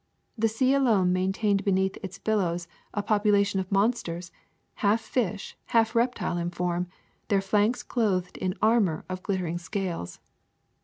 [0.35, 4.31] The sea alone maintained beneath its billows a population of monsters,
[4.81, 6.87] half fish, half reptile in form,
[7.27, 10.19] their flanks clothed in an armor of glittering scales.